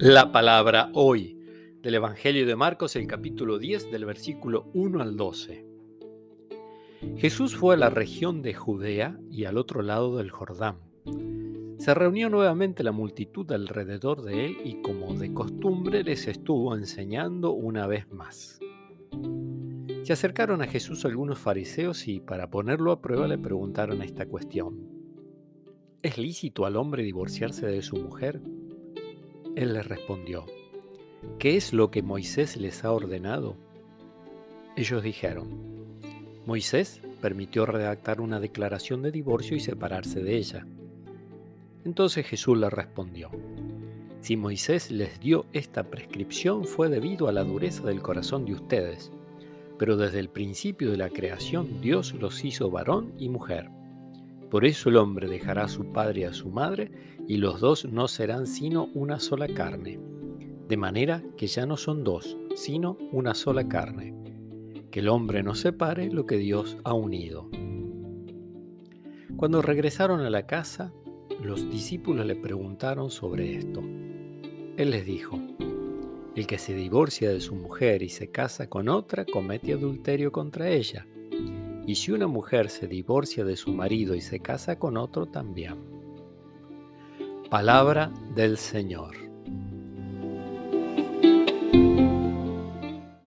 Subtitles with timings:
[0.00, 1.36] La palabra hoy
[1.82, 5.66] del Evangelio de Marcos, el capítulo 10 del versículo 1 al 12.
[7.16, 10.76] Jesús fue a la región de Judea y al otro lado del Jordán.
[11.78, 17.50] Se reunió nuevamente la multitud alrededor de él y como de costumbre les estuvo enseñando
[17.50, 18.60] una vez más.
[20.04, 24.78] Se acercaron a Jesús algunos fariseos y para ponerlo a prueba le preguntaron esta cuestión.
[26.02, 28.40] ¿Es lícito al hombre divorciarse de su mujer?
[29.58, 30.46] Él les respondió,
[31.40, 33.56] ¿qué es lo que Moisés les ha ordenado?
[34.76, 35.48] Ellos dijeron,
[36.46, 40.64] Moisés permitió redactar una declaración de divorcio y separarse de ella.
[41.84, 43.32] Entonces Jesús les respondió,
[44.20, 49.10] si Moisés les dio esta prescripción fue debido a la dureza del corazón de ustedes,
[49.76, 53.70] pero desde el principio de la creación Dios los hizo varón y mujer.
[54.50, 56.90] Por eso el hombre dejará a su padre y a su madre,
[57.26, 60.00] y los dos no serán sino una sola carne.
[60.68, 64.14] De manera que ya no son dos, sino una sola carne.
[64.90, 67.50] Que el hombre no separe lo que Dios ha unido.
[69.36, 70.94] Cuando regresaron a la casa,
[71.42, 73.80] los discípulos le preguntaron sobre esto.
[73.80, 75.38] Él les dijo,
[76.34, 80.70] el que se divorcia de su mujer y se casa con otra comete adulterio contra
[80.70, 81.06] ella
[81.88, 85.78] y si una mujer se divorcia de su marido y se casa con otro también.
[87.48, 89.27] Palabra del Señor.